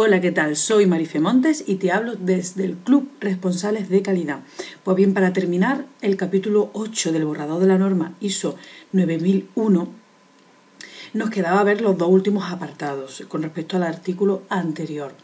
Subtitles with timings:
[0.00, 0.54] Hola, ¿qué tal?
[0.54, 4.42] Soy Marife Montes y te hablo desde el Club Responsables de Calidad.
[4.84, 8.54] Pues bien, para terminar el capítulo 8 del borrador de la norma ISO
[8.92, 9.88] 9001,
[11.14, 15.14] nos quedaba ver los dos últimos apartados con respecto al artículo anterior.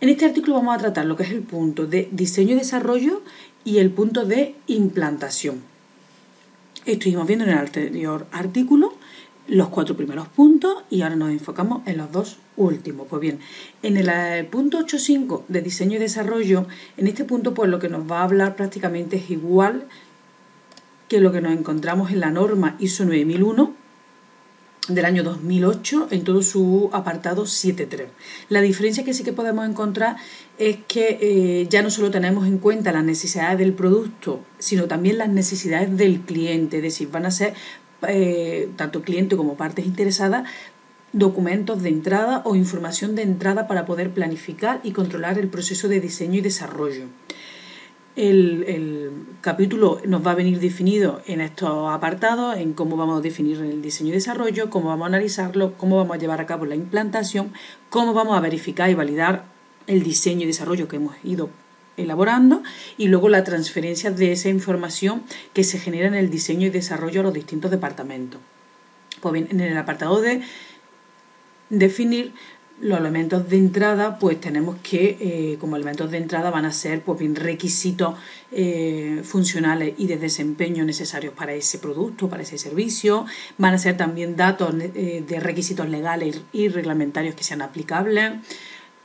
[0.00, 3.20] En este artículo vamos a tratar lo que es el punto de diseño y desarrollo
[3.66, 5.62] y el punto de implantación.
[6.86, 8.93] Estuvimos viendo en el anterior artículo
[9.46, 13.06] los cuatro primeros puntos y ahora nos enfocamos en los dos últimos.
[13.08, 13.40] Pues bien,
[13.82, 17.88] en el eh, punto 8.5 de diseño y desarrollo, en este punto pues lo que
[17.88, 19.86] nos va a hablar prácticamente es igual
[21.08, 23.84] que lo que nos encontramos en la norma ISO 9001
[24.88, 28.06] del año 2008 en todo su apartado 7.3.
[28.50, 30.16] La diferencia que sí que podemos encontrar
[30.58, 35.18] es que eh, ya no solo tenemos en cuenta las necesidades del producto, sino también
[35.18, 37.54] las necesidades del cliente, es decir, van a ser
[38.08, 40.48] eh, tanto cliente como partes interesadas,
[41.12, 46.00] documentos de entrada o información de entrada para poder planificar y controlar el proceso de
[46.00, 47.06] diseño y desarrollo.
[48.16, 53.58] El, capítulo nos va a venir definido en estos apartados, en cómo vamos a definir
[53.58, 56.76] el diseño y desarrollo, cómo vamos a analizarlo, cómo vamos a llevar a cabo la
[56.76, 57.52] implantación,
[57.90, 59.46] cómo vamos a verificar y validar
[59.86, 61.50] el diseño y desarrollo que hemos ido
[61.96, 62.62] elaborando
[62.96, 67.20] y luego la transferencia de esa información que se genera en el diseño y desarrollo
[67.20, 68.40] a los distintos departamentos.
[69.20, 70.42] Pues bien, en el apartado de
[71.70, 72.32] definir
[72.80, 77.02] los elementos de entrada, pues tenemos que, eh, como elementos de entrada, van a ser
[77.02, 78.16] pues bien requisitos
[78.50, 83.26] eh, funcionales y de desempeño necesarios para ese producto, para ese servicio.
[83.58, 88.32] Van a ser también datos eh, de requisitos legales y reglamentarios que sean aplicables.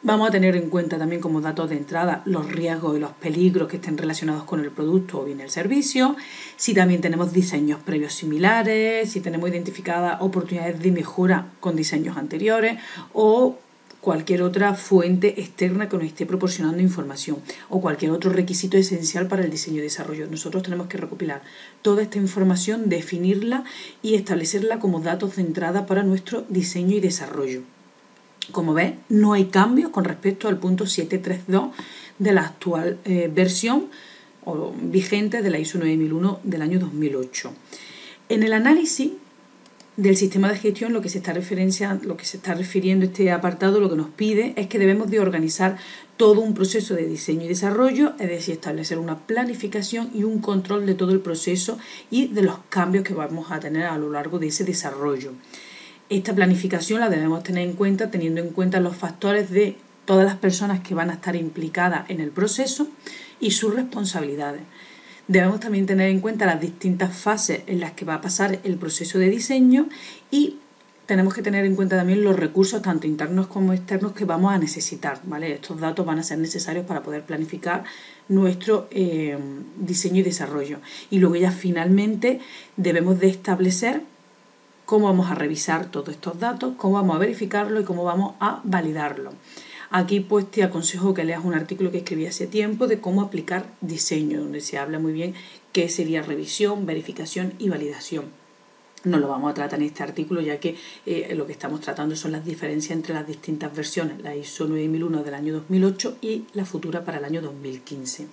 [0.01, 3.67] Vamos a tener en cuenta también como datos de entrada los riesgos y los peligros
[3.67, 6.15] que estén relacionados con el producto o bien el servicio,
[6.55, 12.79] si también tenemos diseños previos similares, si tenemos identificadas oportunidades de mejora con diseños anteriores
[13.11, 13.57] o
[13.99, 19.43] cualquier otra fuente externa que nos esté proporcionando información o cualquier otro requisito esencial para
[19.43, 20.27] el diseño y desarrollo.
[20.31, 21.41] Nosotros tenemos que recopilar
[21.81, 23.66] toda esta información, definirla
[24.01, 27.63] y establecerla como datos de entrada para nuestro diseño y desarrollo.
[28.51, 31.71] Como ves, no hay cambios con respecto al punto 732
[32.17, 33.87] de la actual eh, versión
[34.45, 37.51] o vigente de la ISO 9001 del año 2008.
[38.29, 39.11] En el análisis
[39.97, 43.81] del sistema de gestión lo que se está lo que se está refiriendo este apartado,
[43.81, 45.77] lo que nos pide es que debemos de organizar
[46.16, 50.85] todo un proceso de diseño y desarrollo, es decir, establecer una planificación y un control
[50.85, 51.77] de todo el proceso
[52.09, 55.33] y de los cambios que vamos a tener a lo largo de ese desarrollo.
[56.09, 60.38] Esta planificación la debemos tener en cuenta teniendo en cuenta los factores de todas las
[60.38, 62.88] personas que van a estar implicadas en el proceso
[63.40, 64.62] y sus responsabilidades.
[65.28, 68.78] Debemos también tener en cuenta las distintas fases en las que va a pasar el
[68.78, 69.88] proceso de diseño
[70.31, 70.56] y
[71.06, 74.58] tenemos que tener en cuenta también los recursos tanto internos como externos que vamos a
[74.58, 75.22] necesitar.
[75.26, 75.53] ¿vale?
[75.53, 77.84] Estos datos van a ser necesarios para poder planificar
[78.28, 79.38] nuestro eh,
[79.78, 80.80] diseño y desarrollo.
[81.12, 82.40] Y luego ya finalmente
[82.78, 84.02] debemos de establecer
[84.89, 88.59] cómo vamos a revisar todos estos datos, cómo vamos a verificarlo y cómo vamos a
[88.63, 89.29] validarlo.
[89.91, 93.67] Aquí pues te aconsejo que leas un artículo que escribí hace tiempo de cómo aplicar
[93.81, 95.35] diseño, donde se habla muy bien
[95.73, 98.25] qué sería revisión, verificación y validación.
[99.03, 102.16] No lo vamos a tratar en este artículo ya que eh, lo que estamos tratando
[102.16, 106.66] son las diferencias entre las distintas versiones, la ISO 9001 del año 2008 y la
[106.66, 108.25] futura para el año 2015.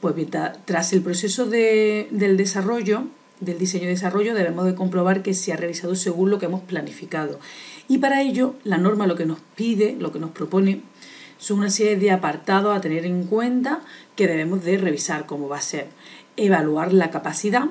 [0.00, 0.30] Pues bien,
[0.64, 3.08] tras el proceso del desarrollo,
[3.40, 6.62] del diseño y desarrollo debemos de comprobar que se ha realizado según lo que hemos
[6.62, 7.38] planificado.
[7.88, 10.82] Y para ello, la norma lo que nos pide, lo que nos propone,
[11.38, 13.80] son una serie de apartados a tener en cuenta
[14.16, 15.88] que debemos de revisar, como va a ser
[16.36, 17.66] evaluar la capacidad,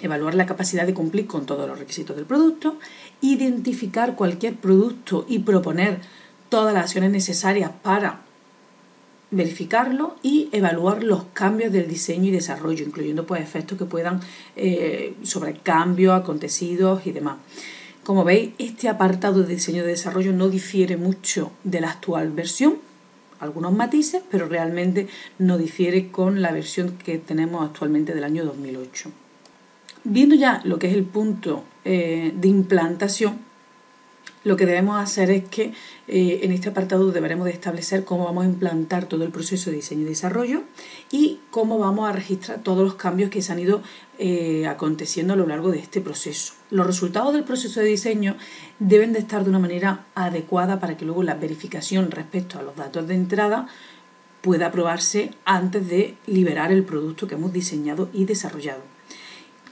[0.00, 2.78] evaluar la capacidad de cumplir con todos los requisitos del producto,
[3.20, 6.00] identificar cualquier producto y proponer
[6.48, 8.20] todas las acciones necesarias para
[9.30, 14.20] verificarlo y evaluar los cambios del diseño y desarrollo, incluyendo pues efectos que puedan
[14.56, 17.36] eh, sobre cambios acontecidos y demás.
[18.04, 22.76] Como veis, este apartado de diseño y desarrollo no difiere mucho de la actual versión.
[23.40, 29.10] algunos matices, pero realmente no difiere con la versión que tenemos actualmente del año 2008.
[30.04, 33.38] Viendo ya lo que es el punto eh, de implantación,
[34.44, 35.72] lo que debemos hacer es que
[36.06, 39.76] eh, en este apartado deberemos de establecer cómo vamos a implantar todo el proceso de
[39.76, 40.62] diseño y desarrollo
[41.10, 43.82] y cómo vamos a registrar todos los cambios que se han ido
[44.18, 46.52] eh, aconteciendo a lo largo de este proceso.
[46.70, 48.36] Los resultados del proceso de diseño
[48.78, 52.76] deben de estar de una manera adecuada para que luego la verificación respecto a los
[52.76, 53.66] datos de entrada
[54.42, 58.82] pueda aprobarse antes de liberar el producto que hemos diseñado y desarrollado.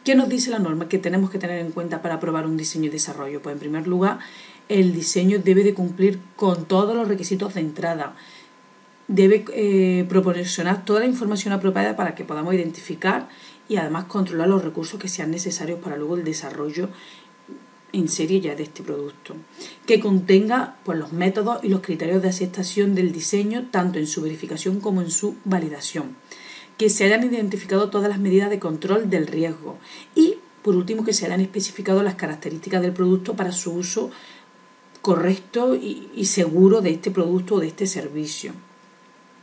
[0.04, 2.86] ¿Qué nos dice la norma que tenemos que tener en cuenta para aprobar un diseño
[2.86, 3.40] y desarrollo?
[3.40, 4.18] Pues en primer lugar,
[4.68, 8.14] el diseño debe de cumplir con todos los requisitos de entrada.
[9.08, 13.28] Debe eh, proporcionar toda la información apropiada para que podamos identificar
[13.68, 16.88] y además controlar los recursos que sean necesarios para luego el desarrollo
[17.92, 19.36] en serie ya de este producto,
[19.86, 24.22] que contenga pues, los métodos y los criterios de aceptación del diseño tanto en su
[24.22, 26.16] verificación como en su validación.
[26.78, 29.78] Que se hayan identificado todas las medidas de control del riesgo.
[30.14, 34.10] Y, por último, que se hayan especificado las características del producto para su uso
[35.02, 38.52] correcto y, seguro de este producto o de este servicio.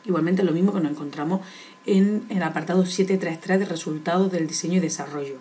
[0.06, 1.42] Igualmente lo mismo que nos encontramos
[1.86, 5.36] en, el apartado 733 de resultados del diseño y desarrollo.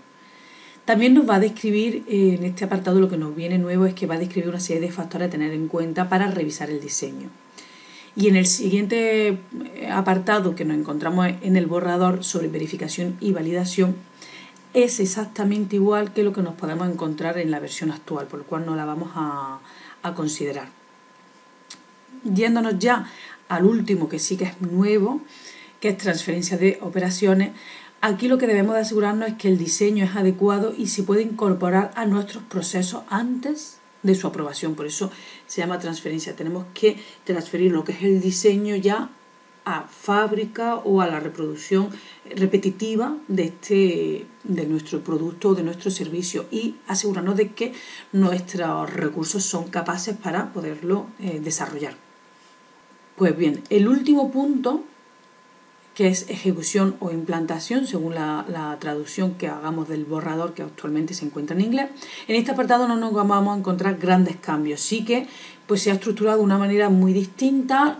[0.84, 3.94] También nos va a describir, eh, en este apartado lo que nos viene nuevo es
[3.94, 6.80] que va a describir una serie de factores a tener en cuenta para revisar el
[6.80, 7.28] diseño.
[8.16, 13.32] Y en el siguiente eh, apartado que nos encontramos en el borrador sobre verificación y
[13.32, 13.94] validación,
[14.74, 18.44] es exactamente igual que lo que nos podemos encontrar en la versión actual, por lo
[18.44, 19.60] cual no la vamos a,
[20.16, 20.70] considerar.
[22.24, 23.10] Yéndonos ya
[23.50, 25.20] al último, que sí que es nuevo,
[25.80, 27.50] que es transferencia de operaciones,
[28.00, 31.20] aquí lo que debemos de asegurarnos es que el diseño es adecuado y se puede
[31.20, 34.74] incorporar a nuestros procesos antes de su aprobación.
[34.76, 35.10] Por eso
[35.46, 36.34] se llama transferencia.
[36.34, 39.10] Tenemos que transferir lo que es el diseño ya
[39.68, 41.90] a fábrica o a la reproducción
[42.34, 47.74] repetitiva de, este, de nuestro producto o de nuestro servicio y asegurarnos de que
[48.12, 51.94] nuestros recursos son capaces para poderlo eh, desarrollar.
[53.16, 54.84] Pues bien, el último punto
[55.98, 61.26] que es ejecución o implantación, según la, traducción que hagamos del borrador que actualmente se
[61.26, 61.90] encuentra en inglés.
[62.28, 65.26] En este apartado no nos vamos a encontrar grandes cambios, sí que
[65.66, 67.98] pues, se ha estructurado de una manera muy distinta,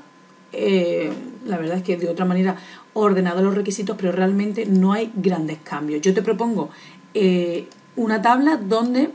[0.52, 1.10] eh,
[1.46, 2.56] la verdad es que de otra manera
[2.94, 6.00] ordenado los requisitos, pero realmente no hay grandes cambios.
[6.00, 6.70] Yo te propongo
[7.14, 7.66] eh,
[7.96, 9.10] una tabla donde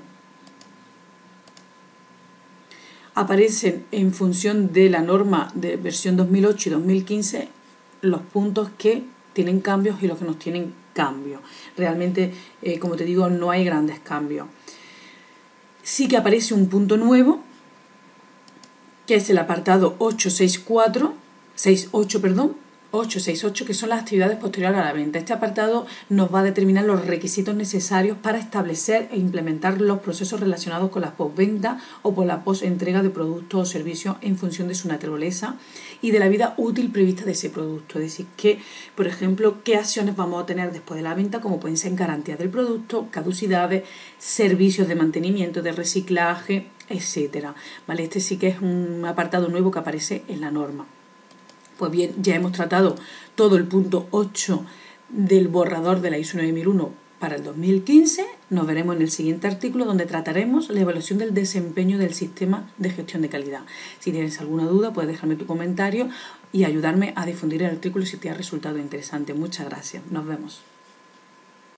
[3.16, 7.48] aparecen en función de la norma de versión 2008 y 2015
[8.02, 9.04] los puntos que
[9.34, 11.42] tienen cambios y los que no tienen cambios.
[11.78, 14.48] Realmente, eh, como te digo, no hay grandes cambios.
[15.82, 17.42] Sí que aparece un punto nuevo,
[19.06, 21.14] que es el apartado 864,
[21.56, 22.56] 68, perdón,
[22.96, 25.18] 868, que son las actividades posteriores a la venta.
[25.18, 30.40] Este apartado nos va a determinar los requisitos necesarios para establecer e implementar los procesos
[30.40, 34.76] relacionados con la postventa o por la postentrega de productos o servicios en función de
[34.76, 35.56] su naturaleza
[36.04, 37.98] y de la vida útil prevista de ese producto.
[37.98, 38.60] Es decir, que,
[38.96, 42.38] por ejemplo, qué acciones vamos a tener después de la venta, como pueden ser garantías
[42.38, 43.86] del producto, caducidades,
[44.20, 47.56] servicios de mantenimiento, de reciclaje, etcétera.
[47.88, 48.04] ¿Vale?
[48.04, 50.86] Este sí que es un apartado nuevo que aparece en la norma.
[51.78, 52.96] Pues bien, ya hemos tratado
[53.36, 54.66] todo el punto 8
[55.10, 58.26] del borrador de la ISO 9001 para el 2015.
[58.50, 62.90] Nos veremos en el siguiente artículo donde trataremos la evaluación del desempeño del sistema de
[62.90, 63.62] gestión de calidad.
[64.00, 66.10] Si tienes alguna duda, puedes dejarme tu comentario
[66.52, 69.34] y ayudarme a difundir el artículo si te ha resultado interesante.
[69.34, 70.04] Muchas gracias.
[70.12, 70.73] Nos vemos.